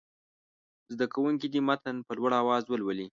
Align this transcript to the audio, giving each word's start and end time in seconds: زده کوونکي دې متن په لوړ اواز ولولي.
زده 0.93 1.05
کوونکي 1.13 1.47
دې 1.53 1.61
متن 1.67 1.95
په 2.05 2.11
لوړ 2.17 2.31
اواز 2.41 2.63
ولولي. 2.67 3.07